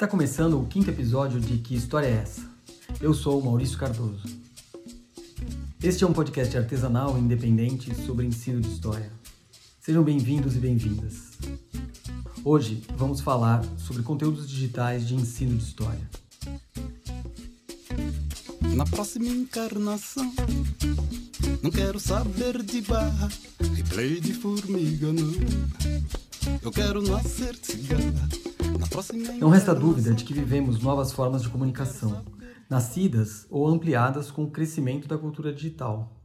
[0.00, 2.40] Está começando o quinto episódio de Que História é Essa?
[3.02, 4.22] Eu sou Maurício Cardoso.
[5.82, 9.12] Este é um podcast artesanal e independente sobre ensino de história.
[9.78, 11.32] Sejam bem-vindos e bem-vindas.
[12.42, 16.10] Hoje vamos falar sobre conteúdos digitais de ensino de história.
[18.74, 20.32] Na próxima encarnação,
[21.62, 23.28] não quero saber de barra,
[23.74, 25.30] replay de formiga, não.
[26.62, 28.49] Eu quero nascer cigarra.
[28.80, 32.24] Na próxima Não resta dúvida de que vivemos novas formas de comunicação,
[32.68, 36.16] nascidas ou ampliadas com o crescimento da cultura digital.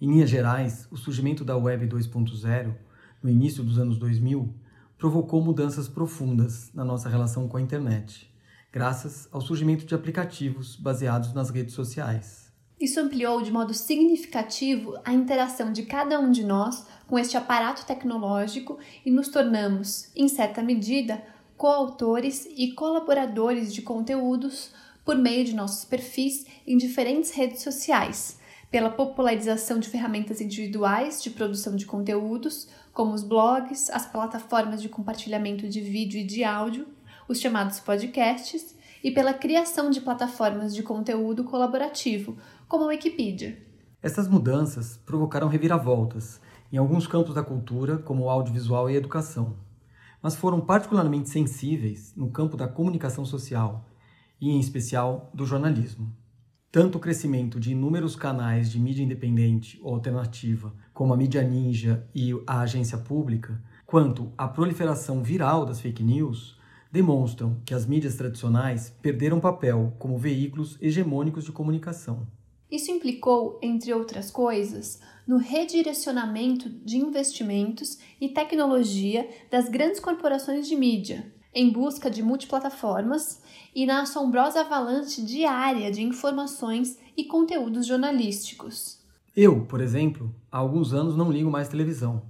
[0.00, 2.74] Em linhas gerais, o surgimento da Web 2.0,
[3.22, 4.52] no início dos anos 2000,
[4.98, 8.28] provocou mudanças profundas na nossa relação com a internet,
[8.72, 12.50] graças ao surgimento de aplicativos baseados nas redes sociais.
[12.80, 17.86] Isso ampliou de modo significativo a interação de cada um de nós com este aparato
[17.86, 21.22] tecnológico e nos tornamos, em certa medida,
[21.60, 24.70] coautores e colaboradores de conteúdos
[25.04, 31.28] por meio de nossos perfis em diferentes redes sociais, pela popularização de ferramentas individuais de
[31.28, 36.86] produção de conteúdos, como os blogs, as plataformas de compartilhamento de vídeo e de áudio,
[37.28, 43.58] os chamados podcasts, e pela criação de plataformas de conteúdo colaborativo, como a Wikipedia.
[44.02, 46.40] Essas mudanças provocaram reviravoltas
[46.72, 49.54] em alguns campos da cultura, como o audiovisual e a educação,
[50.22, 53.86] mas foram particularmente sensíveis no campo da comunicação social
[54.40, 56.14] e, em especial, do jornalismo.
[56.72, 62.06] Tanto o crescimento de inúmeros canais de mídia independente ou alternativa, como a mídia ninja
[62.14, 66.58] e a agência pública, quanto a proliferação viral das fake news,
[66.92, 72.26] demonstram que as mídias tradicionais perderam papel como veículos hegemônicos de comunicação.
[72.70, 80.76] Isso implicou, entre outras coisas, no redirecionamento de investimentos e tecnologia das grandes corporações de
[80.76, 83.42] mídia, em busca de multiplataformas
[83.74, 89.00] e na assombrosa avalanche diária de informações e conteúdos jornalísticos.
[89.36, 92.22] Eu, por exemplo, há alguns anos não ligo mais televisão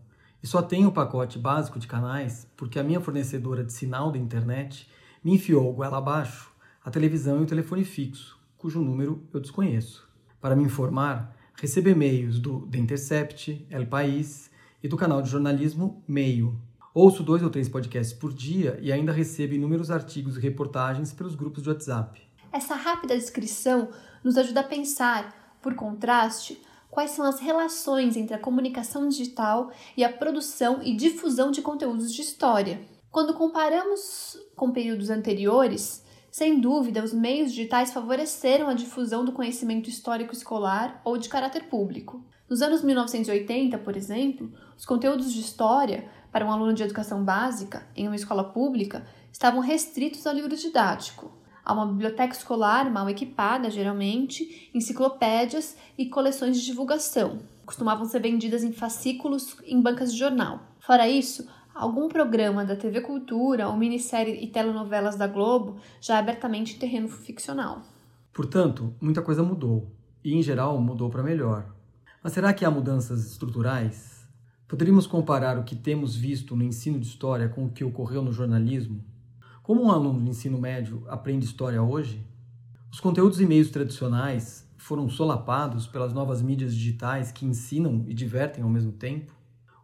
[0.42, 4.18] e só tenho o pacote básico de canais porque a minha fornecedora de sinal da
[4.18, 4.88] internet
[5.22, 6.50] me enfiou goela abaixo
[6.82, 10.09] a televisão e o telefone fixo, cujo número eu desconheço.
[10.40, 14.50] Para me informar, recebo e-mails do The Intercept, El País
[14.82, 16.58] e do canal de jornalismo Meio.
[16.94, 21.34] Ouço dois ou três podcasts por dia e ainda recebo inúmeros artigos e reportagens pelos
[21.34, 22.22] grupos de WhatsApp.
[22.50, 23.90] Essa rápida descrição
[24.24, 26.58] nos ajuda a pensar, por contraste,
[26.90, 32.14] quais são as relações entre a comunicação digital e a produção e difusão de conteúdos
[32.14, 32.80] de história.
[33.10, 39.88] Quando comparamos com períodos anteriores, sem dúvida, os meios digitais favoreceram a difusão do conhecimento
[39.88, 42.24] histórico escolar ou de caráter público.
[42.48, 47.86] Nos anos 1980, por exemplo, os conteúdos de história para um aluno de educação básica
[47.96, 51.32] em uma escola pública estavam restritos ao livro didático,
[51.64, 57.40] a uma biblioteca escolar mal equipada, geralmente, enciclopédias e coleções de divulgação.
[57.66, 60.60] Costumavam ser vendidas em fascículos em bancas de jornal.
[60.80, 61.48] Fora isso,
[61.80, 66.78] algum programa da TV Cultura ou minissérie e telenovelas da Globo já é abertamente em
[66.78, 67.80] terreno ficcional.
[68.34, 69.90] Portanto, muita coisa mudou,
[70.22, 71.74] e em geral mudou para melhor.
[72.22, 74.28] Mas será que há mudanças estruturais?
[74.68, 78.30] Poderíamos comparar o que temos visto no ensino de história com o que ocorreu no
[78.30, 79.02] jornalismo?
[79.62, 82.22] Como um aluno de ensino médio aprende história hoje?
[82.92, 88.62] Os conteúdos e meios tradicionais foram solapados pelas novas mídias digitais que ensinam e divertem
[88.62, 89.39] ao mesmo tempo?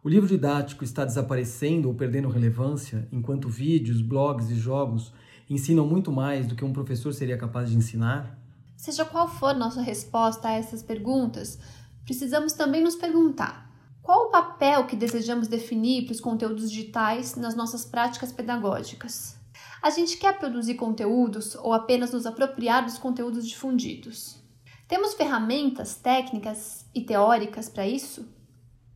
[0.07, 5.11] O livro didático está desaparecendo ou perdendo relevância, enquanto vídeos, blogs e jogos
[5.49, 8.39] ensinam muito mais do que um professor seria capaz de ensinar?
[8.77, 11.59] Seja qual for nossa resposta a essas perguntas,
[12.05, 13.69] precisamos também nos perguntar:
[14.01, 19.35] qual o papel que desejamos definir para os conteúdos digitais nas nossas práticas pedagógicas?
[19.83, 24.41] A gente quer produzir conteúdos ou apenas nos apropriar dos conteúdos difundidos?
[24.87, 28.36] Temos ferramentas técnicas e teóricas para isso?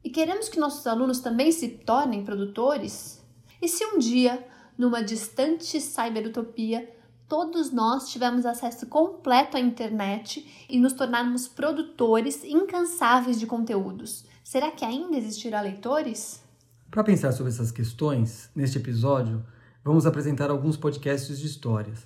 [0.03, 3.21] E queremos que nossos alunos também se tornem produtores?
[3.61, 4.43] E se um dia,
[4.77, 6.89] numa distante cyberutopia,
[7.27, 14.71] todos nós tivermos acesso completo à internet e nos tornarmos produtores incansáveis de conteúdos, será
[14.71, 16.43] que ainda existirá leitores?
[16.89, 19.45] Para pensar sobre essas questões, neste episódio,
[19.83, 21.99] vamos apresentar alguns podcasts de histórias.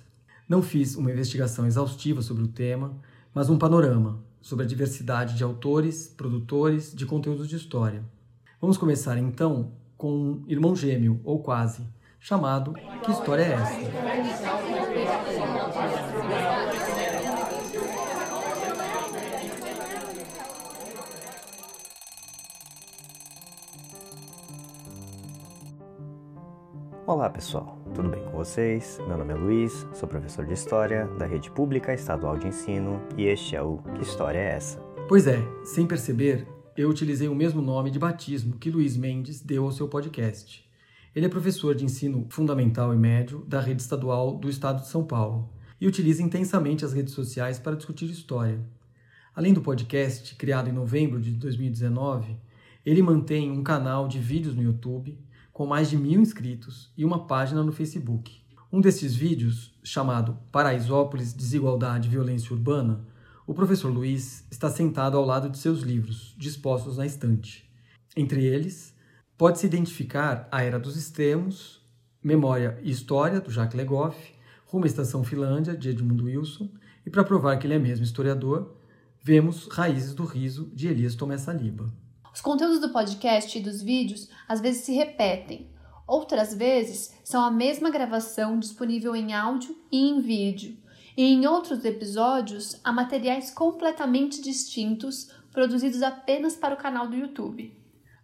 [0.48, 2.94] Não fiz uma investigação exaustiva sobre o tema,
[3.34, 8.04] mas um panorama sobre a diversidade de autores, produtores de conteúdos de história.
[8.60, 11.82] Vamos começar então com um irmão gêmeo, ou quase,
[12.20, 12.72] chamado
[13.04, 13.74] Que História é Essa?
[27.04, 29.00] Olá pessoal, tudo bem com vocês?
[29.08, 33.24] Meu nome é Luiz, sou professor de História da Rede Pública Estadual de Ensino e
[33.24, 34.78] este é o Que História é Essa?
[35.08, 36.46] Pois é, sem perceber,
[36.76, 40.62] eu utilizei o mesmo nome de batismo que Luiz Mendes deu ao seu podcast.
[41.14, 45.02] Ele é professor de ensino fundamental e médio da rede estadual do estado de São
[45.02, 45.48] Paulo
[45.80, 48.60] e utiliza intensamente as redes sociais para discutir história.
[49.34, 52.36] Além do podcast, criado em novembro de 2019,
[52.84, 55.18] ele mantém um canal de vídeos no YouTube
[55.56, 58.42] com mais de mil inscritos e uma página no Facebook.
[58.70, 63.00] Um desses vídeos, chamado Paraisópolis, Desigualdade e Violência Urbana,
[63.46, 67.66] o professor Luiz está sentado ao lado de seus livros, dispostos na estante.
[68.14, 68.94] Entre eles,
[69.38, 71.80] pode-se identificar A Era dos Extremos,
[72.22, 74.34] Memória e História, do Jacques Legoff,
[74.66, 76.68] Rumo à Estação Finlândia, de Edmund Wilson,
[77.06, 78.76] e para provar que ele é mesmo historiador,
[79.24, 81.90] vemos Raízes do Riso, de Elias Tomé Saliba.
[82.36, 85.70] Os conteúdos do podcast e dos vídeos às vezes se repetem,
[86.06, 90.76] outras vezes são a mesma gravação disponível em áudio e em vídeo,
[91.16, 97.74] e em outros episódios há materiais completamente distintos produzidos apenas para o canal do YouTube.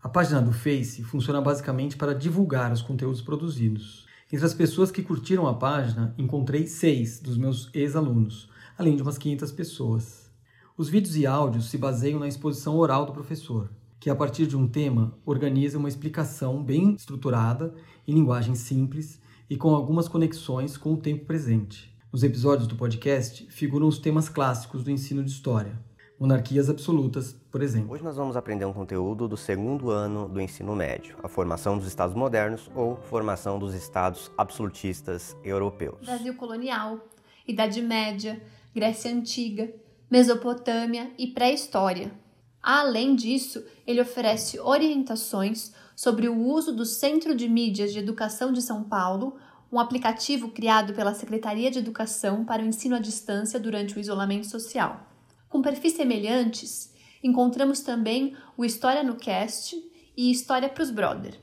[0.03, 4.05] A página do Face funciona basicamente para divulgar os conteúdos produzidos.
[4.31, 9.17] Entre as pessoas que curtiram a página, encontrei seis dos meus ex-alunos, além de umas
[9.17, 10.31] 500 pessoas.
[10.77, 13.71] Os vídeos e áudios se baseiam na exposição oral do professor
[14.03, 17.73] que a partir de um tema organiza uma explicação bem estruturada,
[18.05, 21.97] em linguagem simples e com algumas conexões com o tempo presente.
[22.13, 25.79] Nos episódios do podcast figuram os temas clássicos do ensino de história,
[26.19, 27.93] monarquias absolutas, por exemplo.
[27.93, 31.87] Hoje nós vamos aprender um conteúdo do segundo ano do ensino médio, a formação dos
[31.87, 36.05] estados modernos ou formação dos estados absolutistas europeus.
[36.05, 36.99] Brasil colonial,
[37.47, 38.43] Idade Média,
[38.75, 39.73] Grécia Antiga,
[40.11, 42.21] Mesopotâmia e pré-história.
[42.63, 48.63] Além disso, ele oferece orientações sobre o uso do Centro de Mídias de Educação de
[48.63, 49.37] São Paulo,
[49.71, 54.47] um aplicativo criado pela Secretaria de Educação para o ensino à distância durante o isolamento
[54.47, 55.01] social.
[55.49, 59.77] Com perfis semelhantes, encontramos também o História no Cast
[60.17, 61.41] e História para os Brother.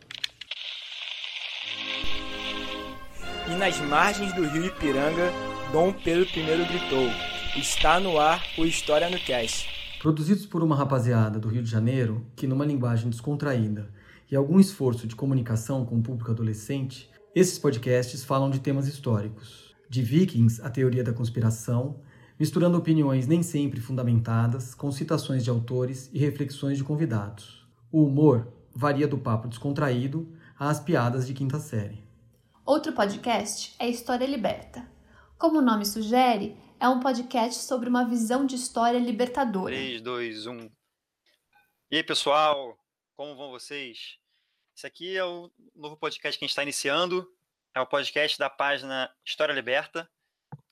[3.47, 5.31] E nas margens do rio Ipiranga,
[5.73, 7.07] Dom Pedro I gritou:
[7.57, 9.78] Está no ar o História no Cast.
[9.99, 13.93] Produzidos por uma rapaziada do Rio de Janeiro que, numa linguagem descontraída
[14.31, 19.75] e algum esforço de comunicação com o público adolescente, esses podcasts falam de temas históricos,
[19.89, 21.99] de vikings à teoria da conspiração,
[22.39, 27.67] misturando opiniões nem sempre fundamentadas com citações de autores e reflexões de convidados.
[27.91, 32.01] O humor varia do papo descontraído às piadas de quinta série.
[32.65, 34.87] Outro podcast é História Liberta.
[35.37, 39.75] Como o nome sugere, é um podcast sobre uma visão de história libertadora.
[39.75, 40.71] 3, 2, 1.
[41.91, 42.77] E aí, pessoal,
[43.15, 44.17] como vão vocês?
[44.75, 47.29] Esse aqui é o novo podcast que a gente está iniciando.
[47.75, 50.09] É o podcast da página História Liberta,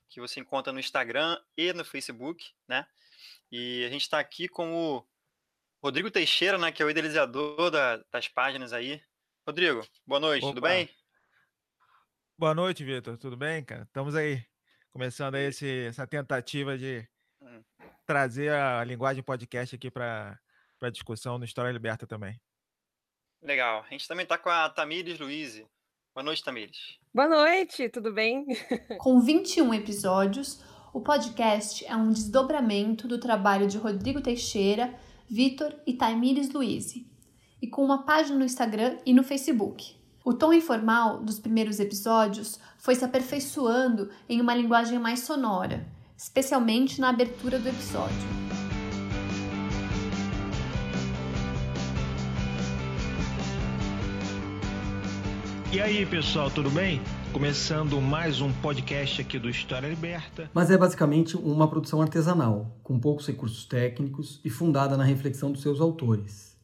[0.10, 2.88] que você encontra no Instagram e no Facebook, né?
[3.52, 5.08] E a gente está aqui com o
[5.84, 9.02] Rodrigo Teixeira, né, que é o idealizador da, das páginas aí.
[9.46, 10.54] Rodrigo, boa noite, Opa.
[10.54, 10.90] tudo bem?
[12.38, 13.18] Boa noite, Vitor.
[13.18, 13.84] Tudo bem, cara?
[13.84, 14.46] Estamos aí.
[14.98, 17.08] Começando aí esse, essa tentativa de
[17.40, 17.62] hum.
[18.04, 20.40] trazer a linguagem podcast aqui para
[20.82, 22.42] a discussão no História Liberta também.
[23.40, 23.84] Legal.
[23.84, 25.64] A gente também está com a Tamires Luiz.
[26.16, 26.98] Boa noite, Tamires.
[27.14, 28.48] Boa noite, tudo bem?
[28.98, 35.00] Com 21 episódios, o podcast é um desdobramento do trabalho de Rodrigo Teixeira,
[35.30, 36.96] Vitor e Tamires Luiz,
[37.62, 39.96] e com uma página no Instagram e no Facebook.
[40.28, 47.00] O tom informal dos primeiros episódios foi se aperfeiçoando em uma linguagem mais sonora, especialmente
[47.00, 48.28] na abertura do episódio.
[55.72, 57.02] E aí, pessoal, tudo bem?
[57.32, 60.52] Começando mais um podcast aqui do História Liberta.
[60.54, 65.62] Mas é basicamente uma produção artesanal, com poucos recursos técnicos e fundada na reflexão dos
[65.62, 66.57] seus autores.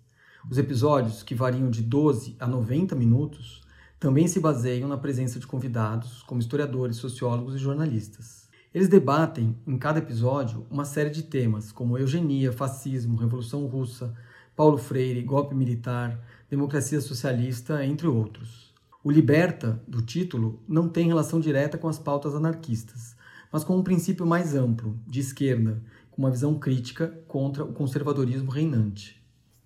[0.50, 3.62] Os episódios, que variam de 12 a 90 minutos,
[3.98, 8.50] também se baseiam na presença de convidados, como historiadores, sociólogos e jornalistas.
[8.74, 14.14] Eles debatem, em cada episódio, uma série de temas, como eugenia, fascismo, Revolução Russa,
[14.54, 16.20] Paulo Freire, golpe militar,
[16.50, 18.74] democracia socialista, entre outros.
[19.02, 23.16] O Liberta, do título, não tem relação direta com as pautas anarquistas,
[23.50, 25.82] mas com um princípio mais amplo, de esquerda,
[26.12, 29.23] com uma visão crítica contra o conservadorismo reinante.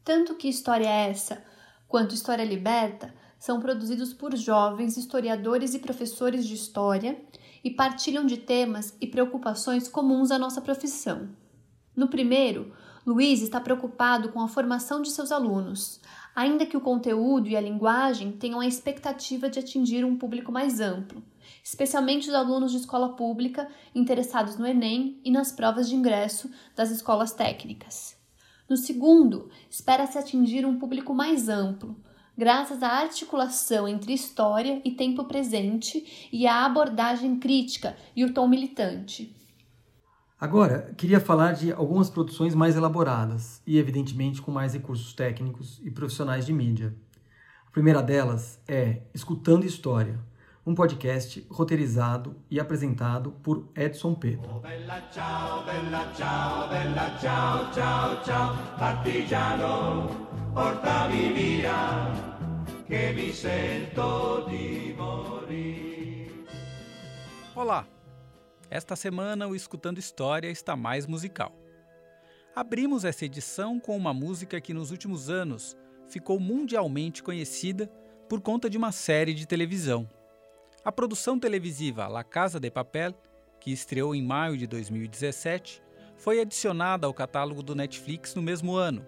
[0.07, 1.43] Tanto que História é essa,
[1.85, 7.21] quanto História Liberta, são produzidos por jovens historiadores e professores de história
[7.61, 11.27] e partilham de temas e preocupações comuns à nossa profissão.
[11.93, 12.73] No primeiro,
[13.05, 15.99] Luiz está preocupado com a formação de seus alunos,
[16.33, 20.79] ainda que o conteúdo e a linguagem tenham a expectativa de atingir um público mais
[20.79, 21.21] amplo,
[21.61, 26.91] especialmente os alunos de escola pública interessados no Enem e nas provas de ingresso das
[26.91, 28.16] escolas técnicas.
[28.69, 31.95] No segundo, espera-se atingir um público mais amplo,
[32.37, 38.47] graças à articulação entre história e tempo presente e à abordagem crítica e o tom
[38.47, 39.33] militante.
[40.39, 45.89] Agora, queria falar de algumas produções mais elaboradas e, evidentemente, com mais recursos técnicos e
[45.89, 46.93] profissionais de mídia.
[47.65, 50.19] A primeira delas é Escutando História,
[50.67, 54.57] um podcast roteirizado e apresentado por Edson Pedro.
[54.57, 62.11] Oh, bella ciao, bella ciao, bella ciao, ciao, ciao, partigiano, portami via,
[62.85, 66.45] che mi sento di morire.
[67.55, 67.87] Olá!
[68.69, 71.53] Esta semana o Escutando História está mais musical.
[72.53, 75.77] Abrimos essa edição com uma música que nos últimos anos
[76.09, 77.87] ficou mundialmente conhecida
[78.27, 80.09] por conta de uma série de televisão.
[80.87, 83.13] A produção televisiva La Casa de Papel,
[83.59, 85.83] que estreou em maio de 2017,
[86.15, 89.05] foi adicionada ao catálogo do Netflix no mesmo ano.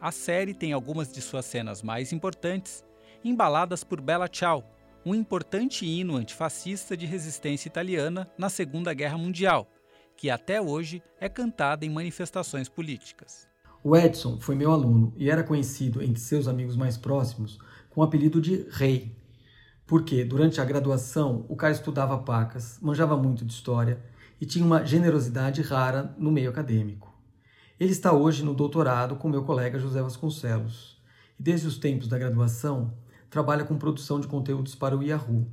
[0.00, 2.84] A série tem algumas de suas cenas mais importantes
[3.24, 4.68] embaladas por Bella Ciao,
[5.04, 9.70] um importante hino antifascista de resistência italiana na Segunda Guerra Mundial,
[10.16, 13.46] que até hoje é cantada em manifestações políticas.
[13.80, 17.60] O Edson foi meu aluno e era conhecido entre seus amigos mais próximos
[17.90, 19.14] com o apelido de Rei,
[19.86, 24.02] porque durante a graduação o cara estudava pacas, manjava muito de história
[24.40, 27.14] e tinha uma generosidade rara no meio acadêmico.
[27.78, 31.00] Ele está hoje no doutorado com meu colega José Vasconcelos
[31.38, 32.92] e desde os tempos da graduação
[33.30, 35.46] trabalha com produção de conteúdos para o Yahoo.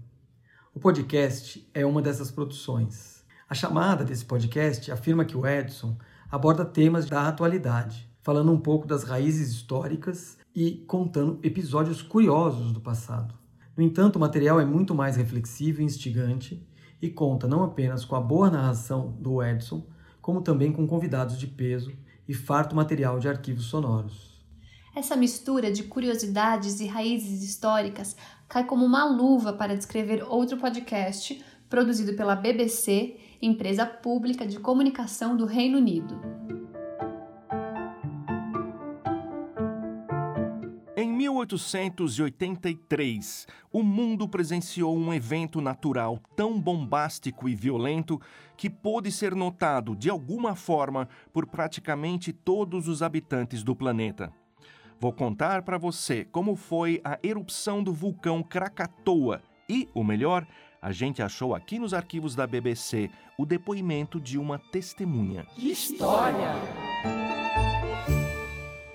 [0.73, 3.23] O podcast é uma dessas produções.
[3.47, 5.95] A chamada desse podcast afirma que o Edson
[6.31, 12.81] aborda temas da atualidade, falando um pouco das raízes históricas e contando episódios curiosos do
[12.81, 13.42] passado.
[13.75, 16.65] No entanto, o material é muito mais reflexivo e instigante
[17.01, 19.85] e conta não apenas com a boa narração do Edson,
[20.21, 21.91] como também com convidados de peso
[22.27, 24.33] e farto material de arquivos sonoros.
[24.95, 28.15] Essa mistura de curiosidades e raízes históricas
[28.47, 35.35] cai como uma luva para descrever outro podcast produzido pela BBC, empresa pública de comunicação
[35.35, 36.21] do Reino Unido.
[41.23, 48.19] 1883, o mundo presenciou um evento natural tão bombástico e violento
[48.57, 54.33] que pôde ser notado de alguma forma por praticamente todos os habitantes do planeta.
[54.99, 60.45] Vou contar para você como foi a erupção do vulcão Krakatoa e, o melhor,
[60.81, 65.45] a gente achou aqui nos arquivos da BBC o depoimento de uma testemunha.
[65.55, 66.51] Que história!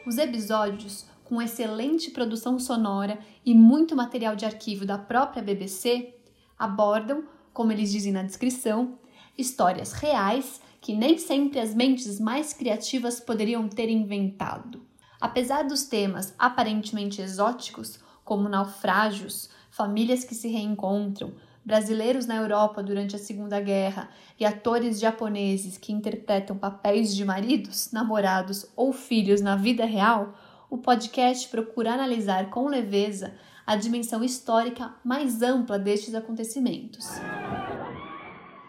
[0.07, 6.15] Os episódios, com excelente produção sonora e muito material de arquivo da própria BBC,
[6.59, 8.99] abordam, como eles dizem na descrição,
[9.37, 14.81] histórias reais que nem sempre as mentes mais criativas poderiam ter inventado.
[15.21, 23.17] Apesar dos temas aparentemente exóticos, como naufrágios, famílias que se reencontram, brasileiros na Europa durante
[23.17, 24.09] a Segunda Guerra
[24.41, 30.35] e atores japoneses que interpretam papéis de maridos, namorados ou filhos na vida real,
[30.71, 33.35] o podcast procura analisar com leveza
[33.67, 37.07] a dimensão histórica mais ampla destes acontecimentos.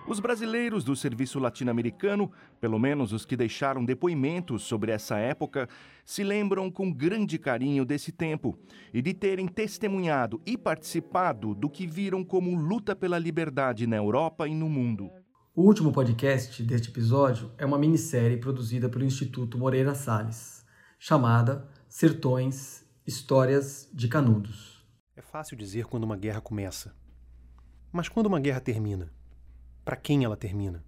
[0.08, 5.70] Os brasileiros do serviço latino-americano, pelo menos os que deixaram depoimentos sobre essa época,
[6.04, 8.58] se lembram com grande carinho desse tempo
[8.92, 14.48] e de terem testemunhado e participado do que viram como luta pela liberdade na Europa
[14.48, 15.12] e no mundo.
[15.56, 20.66] O último podcast deste episódio é uma minissérie produzida pelo Instituto Moreira Salles,
[20.98, 24.88] chamada Sertões Histórias de Canudos.
[25.16, 26.96] É fácil dizer quando uma guerra começa.
[27.92, 29.12] Mas quando uma guerra termina?
[29.84, 30.86] para quem ela termina.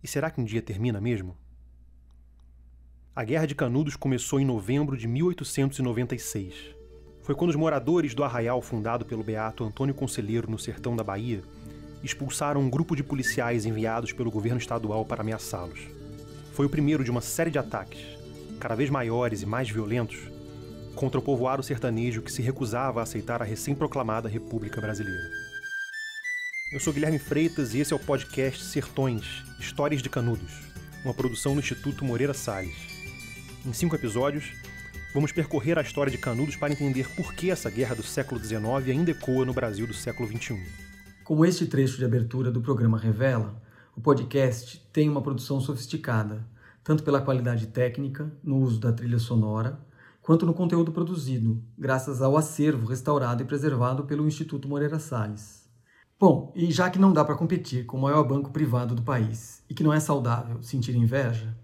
[0.00, 1.36] E será que um dia termina mesmo?
[3.16, 6.54] A Guerra de Canudos começou em novembro de 1896.
[7.20, 11.42] Foi quando os moradores do arraial fundado pelo beato Antônio Conselheiro no sertão da Bahia
[12.00, 15.80] expulsaram um grupo de policiais enviados pelo governo estadual para ameaçá-los.
[16.52, 18.21] Foi o primeiro de uma série de ataques,
[18.62, 20.20] cada vez maiores e mais violentos,
[20.94, 25.28] contra o povoado sertanejo que se recusava a aceitar a recém-proclamada República Brasileira.
[26.72, 30.60] Eu sou Guilherme Freitas e esse é o podcast Sertões Histórias de Canudos,
[31.04, 32.76] uma produção do Instituto Moreira Salles.
[33.66, 34.52] Em cinco episódios,
[35.12, 38.62] vamos percorrer a história de Canudos para entender por que essa guerra do século XIX
[38.88, 40.62] ainda ecoa no Brasil do século XXI.
[41.24, 43.60] Como este trecho de abertura do programa revela,
[43.96, 46.46] o podcast tem uma produção sofisticada,
[46.84, 49.80] tanto pela qualidade técnica, no uso da trilha sonora,
[50.20, 55.68] quanto no conteúdo produzido, graças ao acervo restaurado e preservado pelo Instituto Moreira Salles.
[56.18, 59.62] Bom, e já que não dá para competir com o maior banco privado do país
[59.68, 61.56] e que não é saudável sentir inveja,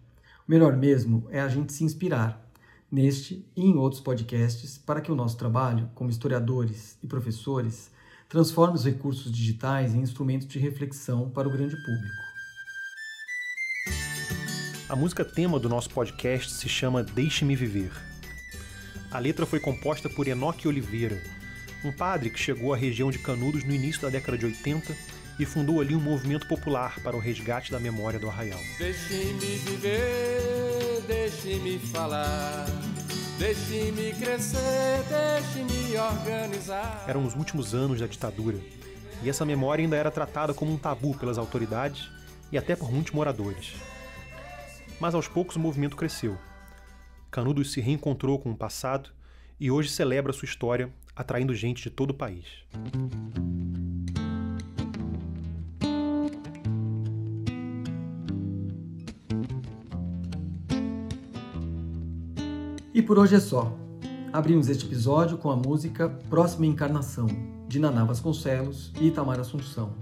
[0.46, 2.44] o melhor mesmo é a gente se inspirar
[2.90, 7.90] neste e em outros podcasts para que o nosso trabalho, como historiadores e professores,
[8.28, 12.27] transforme os recursos digitais em instrumentos de reflexão para o grande público.
[14.88, 17.92] A música tema do nosso podcast se chama Deixe-me Viver.
[19.10, 21.22] A letra foi composta por Enoque Oliveira,
[21.84, 24.96] um padre que chegou à região de Canudos no início da década de 80
[25.38, 28.58] e fundou ali um movimento popular para o resgate da memória do arraial.
[28.78, 32.64] Deixe-me viver, deixe-me falar,
[33.38, 37.04] deixe-me crescer, deixe-me organizar.
[37.06, 38.56] Eram os últimos anos da ditadura
[39.22, 42.08] e essa memória ainda era tratada como um tabu pelas autoridades
[42.50, 43.74] e até por muitos moradores.
[45.00, 46.36] Mas aos poucos o movimento cresceu.
[47.30, 49.10] Canudos se reencontrou com o passado
[49.60, 52.46] e hoje celebra sua história, atraindo gente de todo o país.
[62.92, 63.72] E por hoje é só.
[64.32, 67.28] Abrimos este episódio com a música Próxima Encarnação,
[67.68, 69.94] de Naná Vasconcelos e Itamar Assunção.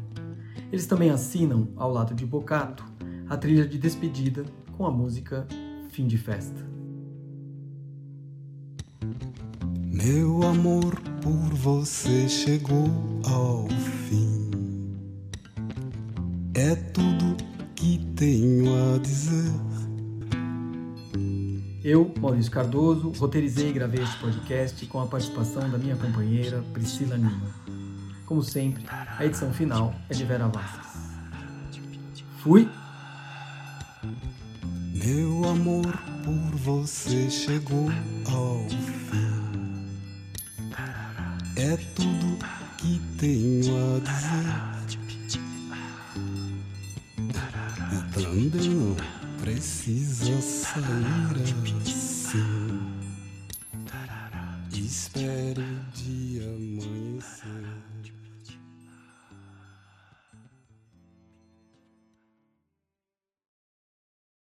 [0.73, 2.85] Eles também assinam, ao lado de Bocato,
[3.29, 4.45] a trilha de despedida
[4.77, 5.47] com a música
[5.91, 6.67] Fim de Festa.
[9.87, 12.87] Meu amor por você chegou
[13.25, 14.51] ao fim.
[16.55, 17.37] É tudo
[17.75, 19.53] que tenho a dizer.
[21.83, 27.17] Eu, Maurício Cardoso, roteirizei e gravei este podcast com a participação da minha companheira Priscila
[27.17, 27.55] Lima.
[28.27, 30.87] Como sempre, a edição final é de Vera Vasques.
[32.39, 32.69] Fui!
[35.07, 35.87] Meu amor
[36.25, 37.89] por você chegou
[38.29, 39.87] ao fim.
[41.55, 42.37] É tudo
[42.77, 44.51] que tenho a dizer.
[48.13, 48.97] Também não
[49.41, 51.37] precisa sair
[51.85, 52.66] assim.